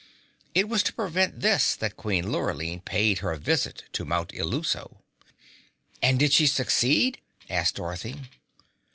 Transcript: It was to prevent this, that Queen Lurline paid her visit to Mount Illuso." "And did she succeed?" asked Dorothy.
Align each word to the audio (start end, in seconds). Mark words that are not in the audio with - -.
It 0.55 0.67
was 0.67 0.81
to 0.81 0.93
prevent 0.93 1.41
this, 1.41 1.75
that 1.75 1.95
Queen 1.95 2.31
Lurline 2.31 2.79
paid 2.79 3.19
her 3.19 3.35
visit 3.35 3.83
to 3.93 4.03
Mount 4.03 4.31
Illuso." 4.33 4.97
"And 6.01 6.17
did 6.17 6.33
she 6.33 6.47
succeed?" 6.47 7.19
asked 7.51 7.75
Dorothy. 7.75 8.15